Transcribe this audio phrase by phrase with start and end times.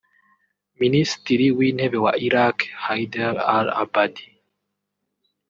[0.81, 4.25] Minisitiri w’Intebe wa Iraq Haider al-Abadi